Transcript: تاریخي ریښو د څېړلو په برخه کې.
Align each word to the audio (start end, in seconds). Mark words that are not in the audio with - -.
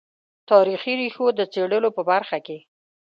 تاریخي 0.49 0.93
ریښو 0.99 1.25
د 1.35 1.41
څېړلو 1.53 1.89
په 1.97 2.01
برخه 2.09 2.37
کې. 2.45 2.57